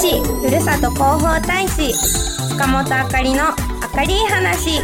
[0.00, 1.92] 西ふるさと広報大使
[2.50, 3.54] 塚本あかりのあ
[3.92, 4.78] かりい話。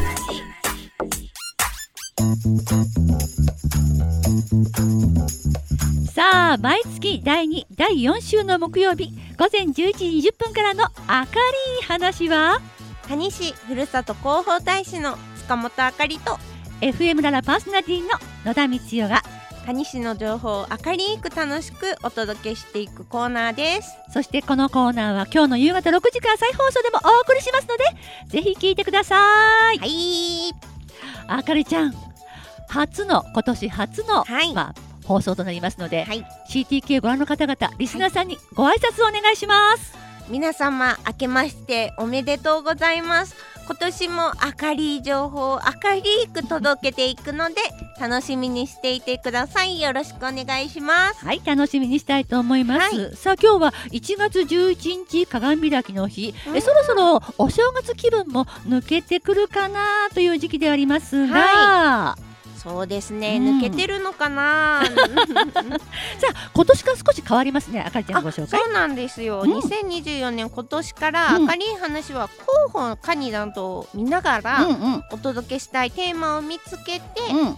[6.12, 11.28] さあ毎月第2第4週の木曜日午前11時20分からの「明る
[11.80, 12.60] い話は」
[13.08, 16.40] 蟹市ふるさと広報大使の塚本あかりと
[16.80, 18.08] FM ララパーソナリティの
[18.44, 19.22] 野田光代が
[19.66, 23.96] 蟹市の情報を明るく楽しくお届けしていくコーナーです。
[24.12, 27.84] そしてこのコーナーは今日の夕方6時から再放送でもお送りしますので
[28.28, 29.16] ぜひ聞いてくださ
[29.72, 29.78] い。
[29.78, 30.52] はい。
[31.26, 31.94] あかりちゃん
[32.68, 34.52] 初の今年初の、はい。
[34.52, 34.74] まあ
[35.04, 36.26] 放送となりますので、はい。
[36.50, 39.96] CTK ご覧の方々リスナーさんにご挨拶をお願いします、
[40.28, 43.34] 皆様明けましておめでとうございます
[43.66, 44.32] 今年も
[44.62, 47.54] 明るい情報を明るく届けていくので
[47.98, 49.80] 楽しみにしていてください。
[49.80, 51.24] よろしくお願いします。
[51.24, 56.56] はい楽しみにしたいと思います、はさあ今日は1月11日鏡開きの日、うん。
[56.56, 62.16] えそろそろお正月気分も抜けてくるかなという時期でありますが、
[62.64, 63.58] そうですね、うん。
[63.58, 64.82] 抜けてるのかな。
[66.18, 67.84] さあ今年から少し変わりますね。
[67.86, 68.58] あかりちゃんあご紹介。
[68.58, 69.52] そうなんですよ、うん。
[69.58, 71.46] 2024年今年からうん。
[71.46, 75.04] 明るい話は広報カニなどを見ながら、うんうん。
[75.10, 77.04] お届けしたいテーマを見つけて、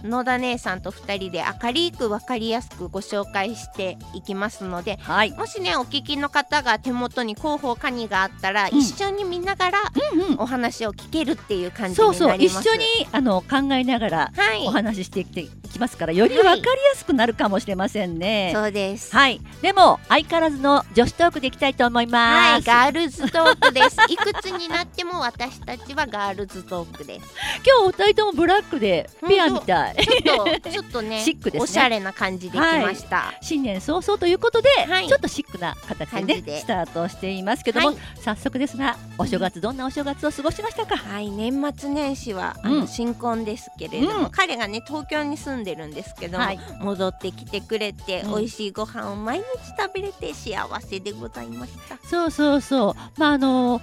[0.03, 8.77] う野田姉さんと2人で明るく分かりやすくご紹介していきますのではい、もしねお聞きの方が手元に広報カニがあったら、うん。
[8.77, 9.79] 一緒に見ながら
[10.13, 10.39] うんうん。
[10.39, 12.35] お話を聞けるっていう感じそうそう。
[12.35, 12.69] 一になります。
[12.69, 14.67] 緒にあの考えながらはい。
[14.67, 18.51] お話ししていっていきますからより分かりやすくなるかもしれませんね。
[18.53, 19.15] そうです。
[19.15, 22.65] はい、でも相変わらずの女子トークでいきたいと思いはい、ます。
[22.65, 23.97] ガールズトークです。
[24.09, 27.27] いくつになっても私たちはガールズトークです。
[27.65, 29.95] 今日お二人ともブラックでペアみたい。
[29.95, 33.33] ちょっとちょっとね、 シックですねおしゃれな感じできました。
[33.41, 40.97] 新年早々ということで、はいちょっとシックな形でねでスタートしていますけども、はい早速ですがお正月どんなお正月を過ごしましたか？
[40.97, 46.59] はい、年末年始は、あのうん新婚ですけれども、うん彼がね東京に住んでるんですけども、はい。
[46.79, 48.35] 戻ってきてくれて、うん。
[48.35, 49.45] 美味しいご飯を毎日
[49.77, 51.97] 食べれて幸せでございました。
[52.07, 53.81] そうそうそう、まああの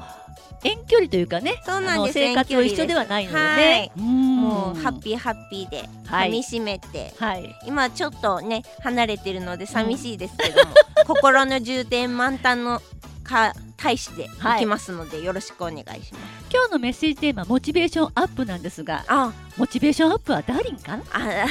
[0.64, 3.92] 遠距離というかね、そうなんです生活は一緒ではないのでね。
[3.98, 4.36] うん。
[4.36, 6.30] もうハッピーハッピーではい。
[6.30, 7.54] 噛みしめて、はい。
[7.66, 10.74] 今ちょっとね離れてるので寂しいですけども、
[11.06, 12.80] 心の充電満タンの
[13.24, 16.44] か大使で行きますので、よろしくお願いします。
[16.52, 20.96] 今日のメッセージテーマモチベーションアップなんですが、あモチベーションアップはダーリンか？
[20.96, 21.02] な。
[21.12, 21.46] あ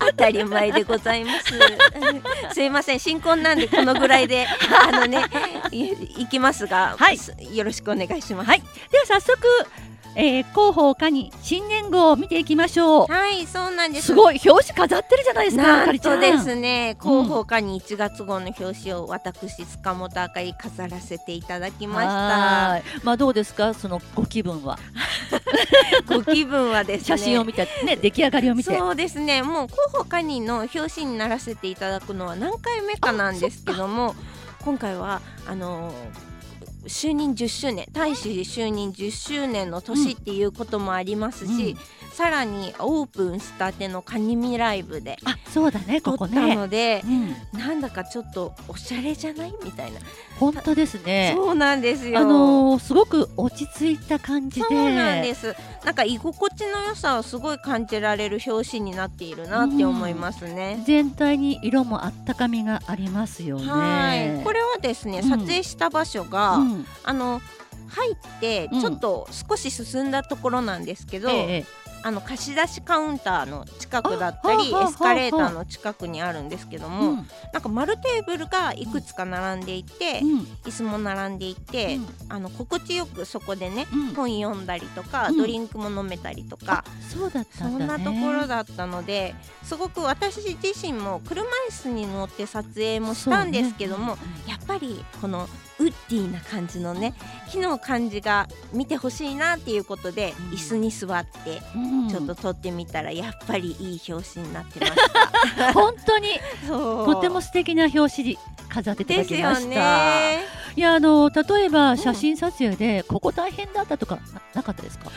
[0.10, 1.52] 当たり前でございます。
[2.54, 5.24] すいません新婚なんでこのぐらいであのね
[5.72, 8.48] い行きますが、はいすよろしくお願いします。
[8.48, 8.62] はい。
[8.90, 9.40] では早速、
[10.16, 13.12] えー、広報課に新年号を見ていきましょう。
[13.12, 14.06] はい、そうなんです。
[14.06, 15.62] すごい表紙飾ってるじゃないですか。
[15.62, 24.78] あなんんとですね広報課に1月号の表紙を私塚本あかり飾らせていただきましはーいまあどうですかそのご気分は？
[26.06, 28.76] た ご気分はですね写真を見てね出来上がりを見て。
[28.76, 34.14] そうですねもう広報課にの表紙にならせていただくのは何回目かなんですけども
[34.64, 35.92] 今回はあの
[36.86, 41.78] 就任10周年大使就任10周年の年っていうこともありますし、うん。
[42.12, 46.54] さらにオープンしたてのカニミライブであそうだね撮ったここね。
[46.54, 47.08] ので、う
[47.56, 47.58] ん。
[47.58, 49.54] なんだかちょっとおしゃれじゃない？
[49.64, 49.98] みたいな、
[50.38, 51.32] 本当ですね。
[51.36, 52.18] そうなんですよ。
[52.20, 54.66] あのー、すごく落ち着いた感じで。
[54.66, 55.56] そうなんです。
[55.84, 63.66] なんか居心地の良さをすごい感じられる表紙になっているなって思いますね、全体に色もあったかみがありますよね。
[63.66, 64.44] はい。
[64.44, 65.28] これはですねうん。
[65.28, 66.73] 撮影した場所が、うん
[67.04, 67.40] あの
[67.88, 68.80] 入ってうん。
[68.80, 77.26] ちょっと少し進んだところなんですけど、ええあの貸し出しカウンターの近くだったりエスカレーターの近くにあるんですけども、うん。
[77.54, 80.38] なんか丸テーブルがいくつか並んでいて、うん。
[80.64, 81.98] 椅子も並んでいて、
[82.28, 84.14] あの心地よくそこでね、うん。
[84.14, 85.38] 本読んだりとか、うん。
[85.38, 87.86] ドリンクも飲めたりとか、そうだったそん。
[87.86, 95.48] なところだったのですごく私自身も車椅子に乗って撮影もしたんですけども、やっぱりこの
[95.84, 97.14] ウッディな感じのね
[97.50, 100.54] 木の感じが見てほしいなっていうことで、うん。
[100.54, 102.08] 椅子に座ってうん。
[102.08, 104.92] ちょっと撮ってみたらやっぱりいい表紙になってまし
[105.56, 105.72] た。
[105.74, 106.28] 本当に。
[106.66, 108.38] とても素敵な表紙に
[108.74, 109.68] 飾っていただですよきました。
[109.68, 110.40] ね。
[110.76, 115.08] いやあの例えば写真撮影でここ大変だったとかななかったですか？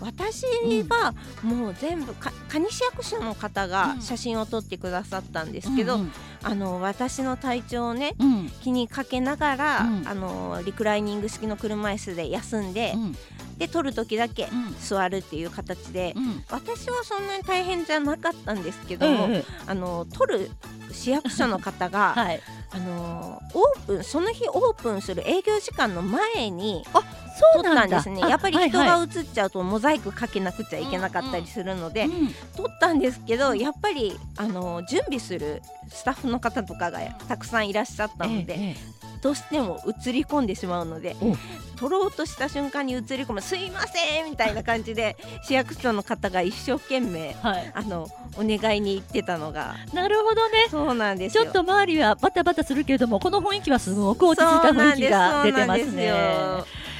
[0.00, 0.44] 私
[0.88, 4.02] はもう全部か蟹市役所の方がうん。
[4.02, 6.12] 写真を撮ってくださったんですけど、うん
[6.42, 8.48] あの私の体調をねうん。
[8.62, 10.08] 気にかけながら、うん。
[10.08, 13.16] あのリクライニング式の車椅子で休んで、うん。
[13.58, 14.76] で撮る時だけうん。
[14.78, 16.44] 座るっていう形で、うん。
[16.50, 19.06] 私はそんなに大変じゃなかったんですけど
[19.66, 20.50] あの撮る
[20.96, 22.40] 市役所の方が、 はい。
[22.70, 26.84] あのーオープンその日オープンする営業時間の前に
[27.54, 27.80] そうなんだ。
[27.82, 28.20] たんですね。
[28.24, 32.34] あやっぱり人が映っちゃうとモザイクかけなくちゃいけなかったりするので、いうん。
[32.56, 41.16] 撮ったんですけどやっぱりあの準備するスタッフの方とかがたくさんいらっしゃったので、えええどうしても映り込んでしまうので
[41.76, 47.72] お撮ろうとした瞬間に映り込む「すいません」みたいな感じで市役所の方が一生懸命えはい。
[47.74, 49.74] あのお願いに行ってたのが。
[49.92, 50.66] なるほどね。
[50.70, 51.44] そうなんですよ。
[51.44, 56.12] ちょっと周りはバタバタするけれどもこの雰囲気はすごく落ち着いた雰囲気が出てますね。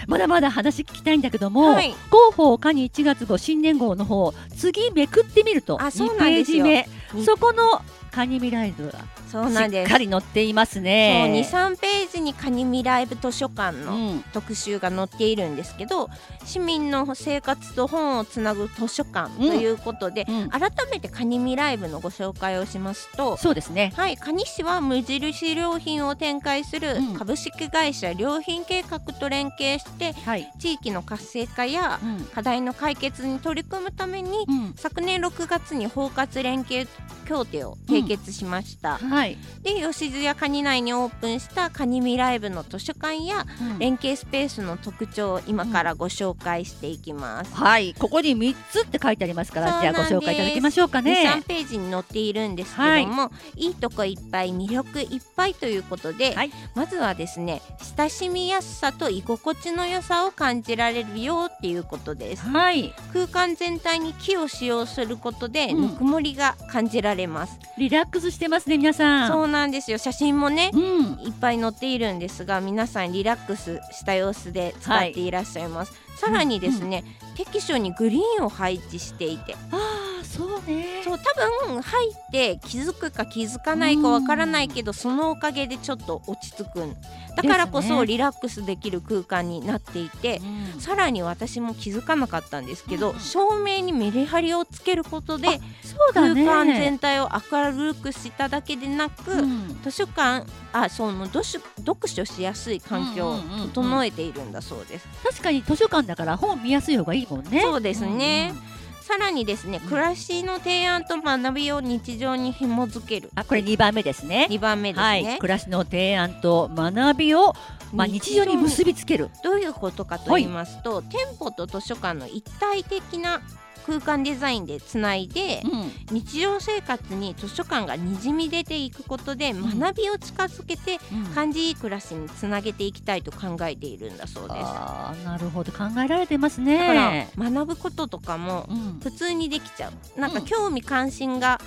[0.07, 1.95] まだまだ話聞きたいんだけども、はい。
[2.11, 6.65] 広報カニ1月号新年号の方次めくってみるとあそう2なんですよ。
[6.65, 7.21] ページ目。
[7.21, 7.83] にそこの
[8.17, 8.99] カニミライブが
[9.31, 11.45] しっかり載っていますそうね。
[11.47, 14.25] 23ページにカニミライブ図書館のうん。
[14.33, 16.09] 特集が載っているんですけど
[16.45, 20.49] 市民の生活と本をつなぐ図書館ということで、うん。
[20.51, 23.93] 改めてカニミライブのご紹介をしますとそうですね。
[23.97, 27.15] はい、カニ市は無印良品を展開するうん。
[27.15, 30.53] 株式会社良品計画と連携してはい。
[30.59, 32.25] 地域の活性化やうん。
[32.27, 34.75] 課題の解決に取り組むためにうん。
[34.77, 36.89] 昨年6月に包括連携
[37.27, 39.37] 協定を締結しました、はい。
[39.63, 43.79] で吉津屋カニ内にオープンしたカニミライブの図書館やうん。
[43.79, 47.95] 連携スペースの特徴を今からご紹介していきます、はい。
[47.99, 51.43] ここに3つって書いてありますから、じゃあご紹介いただきましょうか23ね。
[51.47, 57.63] ページに載っているんですけども、い、いとこいっぱい魅力いっぱいということで、はいまずはですね
[57.97, 62.95] 親しみやすさと居心地の良さを感じられるよっていうことですはい。
[63.13, 69.29] 空間全体に木を使用することで、うんぬくもりが感じられます、リラックスしてますね、皆さん。
[69.29, 70.81] そうなんですよ写真もねうん。
[71.27, 77.05] いっぱい載っているんですが皆さんリラックスした様子で使っていらっしゃいます、さらにですね、
[77.37, 79.55] 適所にグリーンを配置していて。
[79.71, 79.77] あ
[80.21, 81.03] あ、そうね。
[81.05, 86.97] そう多分入って気づくか気づかないかわからないけどそのおかげでちょっと落ち着くん。
[87.37, 90.41] だからこそリラックスできる空間になっていて
[90.75, 95.49] うんさらに私も気づかなかったんですけど、うん照明にメリハリをつけることで
[95.83, 96.45] そうだね。
[96.45, 99.81] 空間全体を明るくしただけでなく、うん。
[99.83, 103.39] 図書館あその読書読書しやすい環境を
[103.73, 105.07] 整えているんだそうです。
[105.23, 107.61] 確かに図書館だから本見やすい方がいいもんね。
[107.61, 108.77] そうですねうんうん
[109.07, 114.49] さらにですね暮らしの提案と学びを日常に紐づけるあ、これ2番目ですね。
[114.51, 115.39] 2番目ですはい、ね。
[115.39, 117.55] 暮らしの提案と学びを、
[117.95, 119.31] まあ、日常に結びつける。
[119.45, 123.43] どういうことかと言いますと、店舗と図書館の一体的な
[123.87, 125.91] 空間デザインでつないで、うん。
[126.11, 129.79] 日常生活に図書館がにじみ出ていくことでん。
[129.79, 130.99] 学びを近づけて
[131.35, 134.61] 感じいい暮らしにつなげていきたいと考えているんだそうです。
[134.61, 135.71] あーなるほど。
[135.73, 137.31] 考えられてますだからね。
[137.39, 139.01] 学ぶこととかもうん。
[139.01, 140.21] 普通にできちゃう。
[140.21, 141.61] なんかうん興味関心が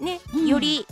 [0.00, 0.46] ね、うん。
[0.46, 0.86] より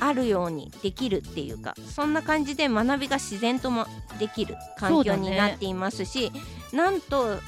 [0.00, 3.86] あるようにできるっていうかそんな感じで学びが自然とも
[4.18, 6.32] できる環境になっていますし、
[6.72, 7.38] なんと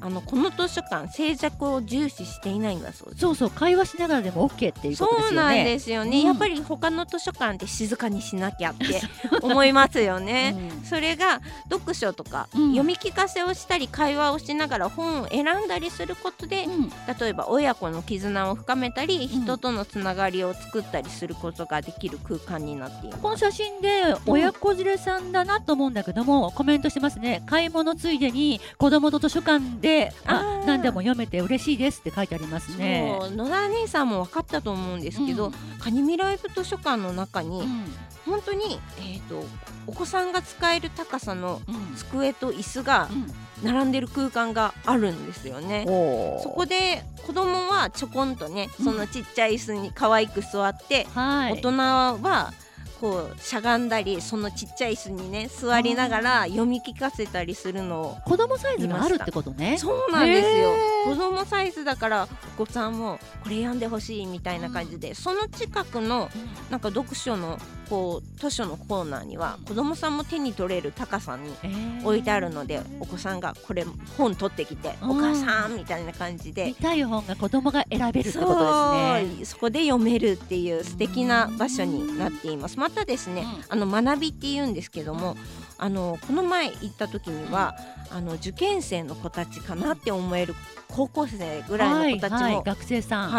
[0.00, 3.20] あのこの図書館静寂を重視していないんだそうです。
[3.20, 5.22] そうそう会話しながらでも OK っていうことですよね。
[5.28, 9.00] そうなんですよね、うんやっぱり他の図書館って静かにしなきゃって
[9.42, 10.54] 思いますよね。
[10.80, 11.40] うんそれが
[11.70, 23.22] 読書とか、うん読み聞かせをしたり会話をしながら本を選んだりすることで、うん例えば親子の絆を深めたり、うん人とのつながりを作ったりすることができる空間になっています。
[23.22, 33.16] この写真で親子連れさんだなと思うんだけども、コメントしてますね買い物ついでに子供と図書館であ何でも読めて嬉しいですって書いてありますね。
[33.30, 35.52] 野田姉さんも分かったと思うんですけど、うん。
[35.78, 37.84] カニミライブ図書館の中に、うん。
[38.26, 39.44] 本当に、えー、と
[39.86, 41.94] お子さんが使える高さのうん。
[41.94, 43.08] 机と椅子が
[43.62, 45.84] 並んでる空間があるんですよね。
[46.42, 48.84] そこで子供はちょこんとねうん。
[48.86, 51.52] そのちっちゃい椅子に可愛く座って、はい。
[51.52, 52.52] 大人は
[53.00, 59.76] こうしゃがんだりそのちっちゃい椅子にね座りながら読み聞かせたりするのを子供サイズがあるってことね。
[59.78, 60.70] そうなんですよ。
[61.04, 66.30] 子供サイズだからお子さんもこれ読んでほしいみたいな感じで、その近くの
[66.70, 72.04] なんか読書のこう図書のコーナーには子供さんも手に取れる高さにえー。
[72.04, 73.84] 置いてあるので、お子さんがこれ
[74.16, 75.10] 本取ってきて、うん。
[75.10, 76.66] お母さんみたいな感じで。
[76.66, 79.44] 見たい本が子供が選べるってことですね。
[79.44, 82.78] そこで読めるっていう素敵な場所になっています。
[82.78, 85.36] またですね、あの学びって言うんですけども
[85.78, 87.76] あのこの前行った時には
[88.10, 90.54] あの受験生の子たちかなって思える
[90.96, 93.30] 高校生ぐらいの子たちも、ははいい学生さん、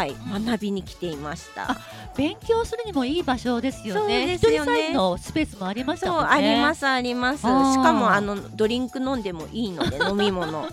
[0.46, 1.72] 学びに来ていました。
[1.72, 1.78] あ。
[2.16, 4.38] 勉強するにもいい場所ですよね。
[4.38, 4.94] そうですよね。
[4.94, 6.10] のスペースもありましね。
[6.10, 7.42] ありますあります。
[7.42, 10.68] しかもあのドリンク飲んでもいいので 飲み物。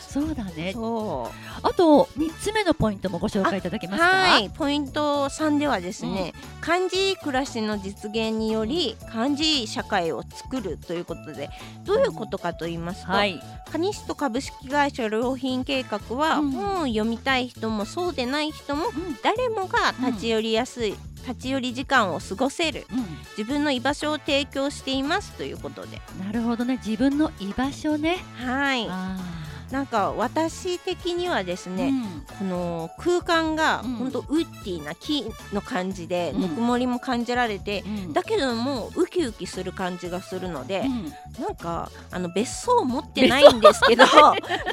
[0.00, 0.72] そうだね。
[0.72, 4.06] あと3つ目のポイントもご紹介いただけますか？
[4.06, 4.50] はい。
[4.50, 11.48] ポイント3ではですね、漢字いい暮らしの実現により漢字いい社会を作るということで
[11.84, 13.40] どういうことかと言いますと、はい。
[13.70, 16.50] カニスト株式会社良品計画は、うん。
[16.52, 18.92] 本を読みたい人もそうでない人もうん。
[19.22, 20.94] 誰もが立ち寄りやすい、
[21.26, 22.86] 立ち寄り時間を過ごせる
[23.36, 26.00] 自分の居場所を提供していますということで。
[26.18, 26.78] うんなるほどね。
[26.84, 28.16] 自分の居場所ね。
[28.36, 28.86] はい。
[28.88, 29.16] あ
[29.72, 31.92] なんか私的にはですーね、
[32.38, 33.94] この空間がうん。
[33.96, 36.40] 本当ウッディな木の感じで、うん。
[36.42, 37.96] ぬくもりも感じられて、うん。
[37.96, 41.42] うんだけどもウキウキする感じがするので、うん。
[41.42, 44.04] なんかあの別荘を持ってないんですけど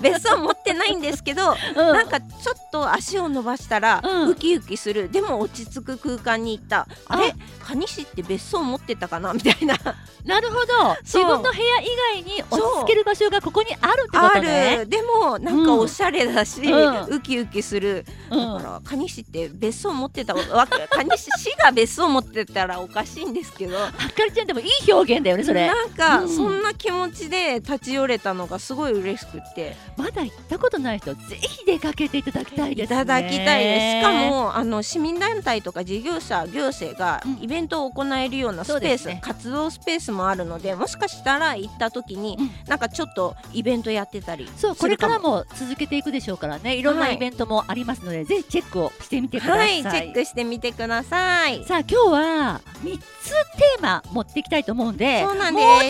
[0.01, 0.37] 別荘。
[0.43, 1.75] 持ってないんですけど、うん。
[1.75, 4.29] なんかちょっと足を伸ばしたら、うん。
[4.31, 5.09] ウキウキする。
[5.09, 6.87] でも落ち着く空間に行った。
[7.07, 7.17] あ。
[7.17, 7.33] れ？
[7.69, 9.33] 蟹市って別荘持ってたかな？
[9.33, 9.77] みたいな。
[10.25, 10.95] なるほど。
[11.03, 14.77] 自分の部屋以外に落ち着ける場所がここにあるってこあとね。
[14.79, 17.15] るでもなんかおしゃれだし、うん。
[17.15, 18.05] ウキウキする。
[18.31, 18.39] うん。
[18.39, 20.87] だから蟹市って別荘持ってたわけ。
[20.87, 23.77] 蟹市市が別荘持ってたらおかしいんですけど。
[23.77, 25.67] あかりちゃんでもいい表現だよねそれ。
[25.67, 26.29] なんか、うん。
[26.29, 29.75] そんな気持ちで立ち寄れたのがすごい嬉しくって。
[29.95, 32.95] まだ行ったことない人ぜひ出かけていただきたいですね。
[32.95, 34.07] いただきたいです。
[34.07, 37.43] しかもあの市民団体とか事業者行政がうん。
[37.43, 39.19] イベントを行えるようなスペース、ね。
[39.21, 42.49] 活動スペースもあるのでもしかしたら行った時に、うん。
[42.67, 46.75] なんかちょっとイベントやってたりそうこれからも続けていくでしょうからね。
[46.75, 47.15] いろんなはい。
[47.15, 51.63] イベントもありますので、ぜひチェックをしてみてくださ、はいいチェックしてみてください。
[51.65, 55.35] さあ今日は3つテーマ持っていきたいと思うんでもう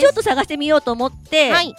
[0.00, 1.74] ちょっと探してみようと思って、はい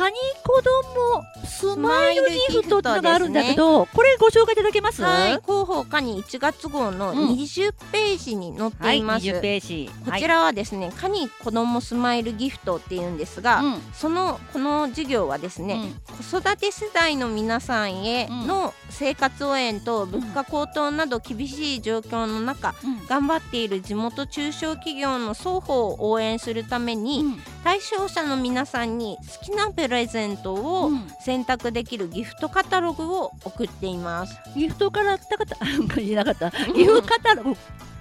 [0.00, 5.02] カニ子供スマイルギフトっていうのがあるんだけど、これご紹介いただけます？
[5.02, 5.32] はい。
[5.42, 7.28] 広報課に1月号のうん。
[7.34, 9.90] 20ページに載ってはいいます、20ページ。
[10.06, 15.92] こちらはですね、カニ子どもスマイルギフトっていうんですが、はいそのこの授業はですね、
[16.30, 22.92] 子育て世代の皆さんへの生活応援と物価高騰など厳しい状況の中、うん。
[22.92, 27.42] うん頑張っている地元中小企業の双方を応援するために、うん。
[27.64, 31.06] 対象者の皆さんに好きなプレゼントをうん。
[31.22, 34.34] 選択できるギフトカタログを送っています。
[34.56, 36.50] ギフトからった方言えなかった。
[36.72, 37.56] ギフカタログ。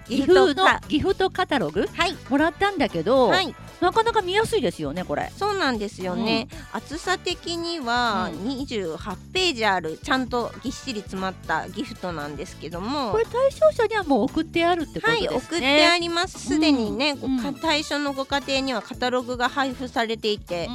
[0.08, 1.88] ギフのカギフトカタログ？
[1.94, 5.32] はい、もらったんだけど、はい、なかなか見やすいですよねこれ。
[5.38, 8.50] そうなんですよね、厚さ的にはうん。
[8.50, 8.98] 28
[9.32, 13.12] ページあるちゃんとぎっしり詰まったギフトなんですけども。
[13.12, 16.40] これ対象者にはもう送ってあるってことですね、はい送ってあります。
[16.40, 17.44] すでにね、うん。
[17.44, 20.70] ご対象のご家庭にはカタログが配布されていて、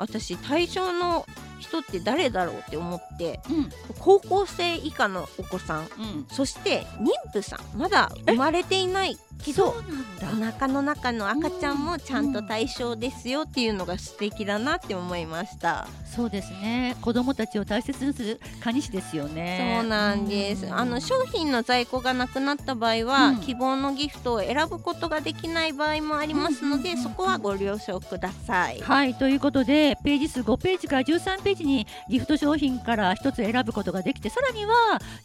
[0.00, 1.26] 私対象の
[1.58, 3.56] 人って誰だろうって思ってうん。
[3.56, 5.88] うん高校生以下のお子さんうん。
[6.30, 7.78] そして妊婦さん。
[7.78, 9.92] まだ生まれていないけどそう
[10.22, 15.86] なんだお腹の中の赤ちゃんもちゃんと対象ですよっていうのが素敵だなって思いました。
[16.04, 20.66] そうですね子供たちを大切にする蟹師ですよねそうなんです。
[20.66, 28.80] うんあの商品の在庫がなくなった場合は、うん希望のギフトを選ぶことができない場合もありますので、そこはご了承ください。
[28.80, 34.72] はいということでページ数5ページから13ページにギフト商品から1つ選ぶことができてさらには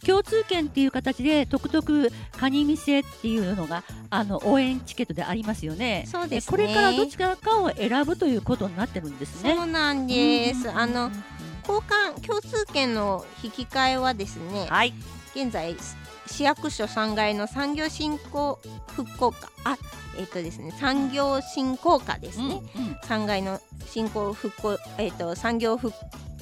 [0.06, 6.06] 共通券っていう形で特々カニ店っていうのがあの応援チケットでありますよね。
[6.08, 6.52] そうですね。
[6.52, 9.56] これからどちらかを選ぶということになってるんですね。
[9.56, 10.68] そうなんです。
[10.68, 11.12] うんあの
[11.68, 14.94] 交換共通券の引き換えはですね、はい、
[15.36, 15.76] 現在
[16.28, 19.78] 市役所3階の産業振興復興課あ
[20.18, 22.62] えっ、とですね産業振興課ですね。
[22.76, 25.94] うんうん3階の振興復興えっ、と産業復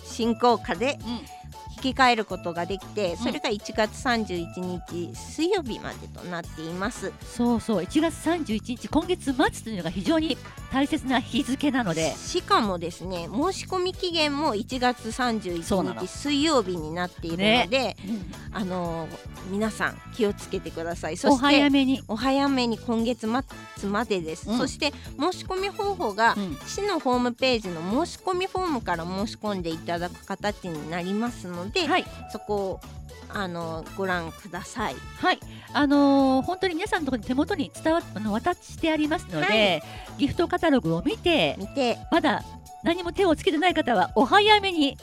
[0.03, 1.42] 振興課で引
[1.84, 7.12] き換えることができて、それが1月31日水曜日までとなっています。
[7.22, 10.38] そうそう1月31日今月末というのが非常に
[10.74, 12.15] 大切な日付なので。
[12.15, 16.01] しかもですね申し込み期限も1月そうなの。
[16.01, 17.96] 31日水曜日になっているので、
[18.51, 19.08] あの
[19.50, 21.18] 皆さん気をつけてください。
[21.18, 23.27] そおして早めに、お早めに今月
[23.77, 24.50] 末までです。
[24.50, 24.58] うん。
[24.58, 26.58] そして申し込み方法が、うん。
[26.65, 32.06] 市のホームページの申し込みフォームから申し込んでいただく形になりますので、はい。
[32.32, 32.80] そこを
[33.34, 34.96] あのご覧ください。
[35.20, 35.40] はい、
[35.74, 39.82] あのー本当に皆さんのところに手元に伝わあの渡してありますので、
[40.18, 41.98] ギフトカタログを見て見て。
[42.12, 42.44] まだ
[42.84, 44.98] 何も手をつけてない方はお早めに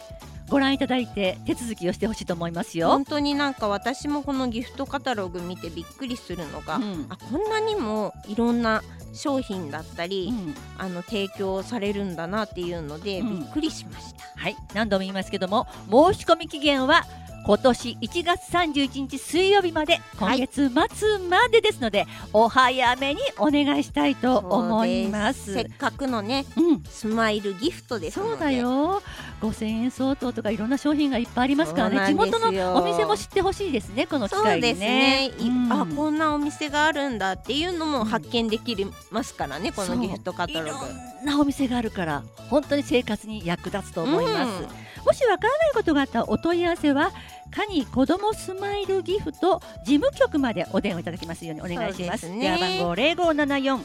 [0.50, 2.88] ご覧いただいて手続きをしてほしいと思いますよ。
[2.88, 3.04] 本。
[3.04, 7.06] 当になんか私もこのギフトカタログ見てびっくりするのが、うん。
[7.08, 8.82] あこんなにもいろんな
[9.12, 10.54] 商品だったり、うん。
[10.76, 13.40] あの提供されるんだなっていうので、うん。
[13.40, 14.20] びっくりしました。
[14.36, 17.04] はい、何度も言いますけども申し込み期限は
[17.46, 25.54] 今年1月31日水曜日まで今月末までですので、お早めにお願いしたいと思います。
[25.54, 26.82] せっかくのねうん。
[26.84, 29.02] スマイルギフトですそうだよ。
[29.40, 32.06] 5000円相当とかいろんな商品がいっぱいありますからね。
[32.06, 34.74] 地元のお店も知ってほしいですねこの機会にね。
[34.74, 35.30] ね。
[35.40, 38.76] うん、あこんなお店があるんだっていうのも発見でき
[39.10, 40.68] ますからね、このギフトカタログ。
[40.68, 40.78] いろ
[41.22, 44.62] んなお店があるから本当に生活に役立つと思います。
[45.00, 47.10] うん、もしわからないことがあったらお問い合わせは
[47.50, 52.26] カニ子どもスマイルギフト事務局までお電話いただきますようにお願いします。
[52.26, 53.84] 電話番号零五七四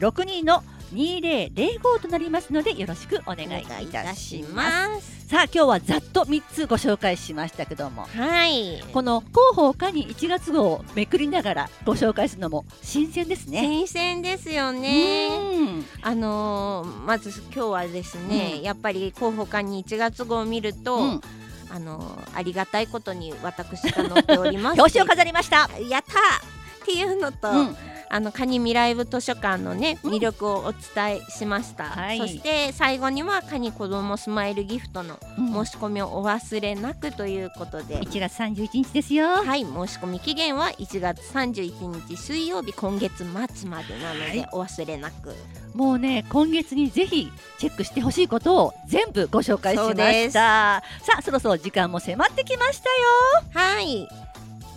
[0.00, 5.28] 六二の2005となりますのでよろしくお願いいたします。
[5.28, 8.82] さあ今日はざっと3つご紹介しましたけどもはい。
[8.92, 13.60] この広報課に1月号をめくりながらご紹介するのも新鮮ですね。
[13.60, 15.30] 新鮮ですよね。
[16.02, 21.20] あのー、まず今日はですね、うん、やっぱり広報課に1月号を見ると、うん
[21.72, 24.80] あのありがたいことに私が載っております。
[24.80, 25.68] 表紙を飾りました。
[25.88, 27.76] やったっていうのと、うん、
[28.12, 39.28] あのカニ未来部図書館のね魅力をお伝えしました、はい、そして最後にはカニ子どもスマイルギフトの申し込みをお忘れなくということで、うん、1月31日ですよ。
[39.28, 45.32] はい申し込み期限は1月31日水曜日今月末までなので、お忘れなく。
[45.74, 50.32] もうね今月にぜひチェックしてほしいことを全部ご紹介しました。
[50.32, 50.82] さ
[51.18, 52.88] あそろそろ時間も迫ってきました
[53.62, 53.76] よ。
[53.76, 54.29] はい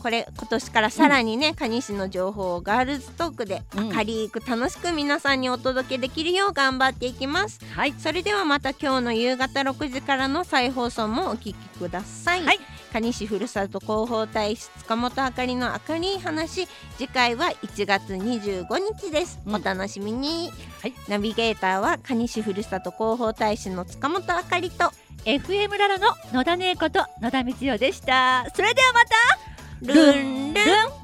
[0.04, 12.60] これ今年からさらにね、うん、蟹市の情報をガールズトークで明るく楽しく皆さんにお届けできるよう頑張っていきます、はい、それではまた今日の夕方6時からの再放送もお聞きください、はい。
[12.92, 16.68] 蟹市ふるさと広報大使塚本あかりの明るい話
[16.98, 18.68] 次回は1月25
[19.00, 24.92] 日です、うん、お楽しみに、はい、ナビゲーターは蟹市ふるさと広報大使の塚本あかりと
[25.24, 28.46] FM ララの野田姉子と野田光代でした。
[28.54, 29.53] それではまた
[29.84, 31.03] ルンルン